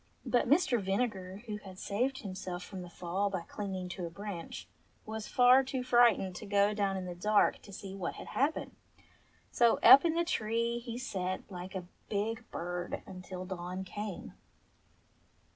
But 0.25 0.49
Mr. 0.49 0.81
Vinegar, 0.81 1.43
who 1.45 1.57
had 1.57 1.77
saved 1.77 2.23
himself 2.23 2.63
from 2.63 2.81
the 2.81 2.89
fall 2.89 3.29
by 3.29 3.41
clinging 3.41 3.87
to 3.89 4.07
a 4.07 4.09
branch, 4.09 4.67
was 5.05 5.27
far 5.27 5.63
too 5.63 5.83
frightened 5.83 6.35
to 6.37 6.47
go 6.47 6.73
down 6.73 6.97
in 6.97 7.05
the 7.05 7.13
dark 7.13 7.61
to 7.61 7.71
see 7.71 7.93
what 7.93 8.15
had 8.15 8.29
happened. 8.29 8.75
So 9.51 9.77
up 9.83 10.03
in 10.03 10.15
the 10.15 10.25
tree 10.25 10.79
he 10.79 10.97
sate 10.97 11.43
like 11.51 11.75
a 11.75 11.85
big 12.09 12.49
bird 12.49 13.03
until 13.05 13.45
dawn 13.45 13.83
came. 13.83 14.33